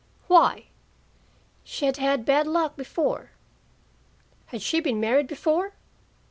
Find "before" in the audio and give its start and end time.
2.75-3.33, 5.27-5.73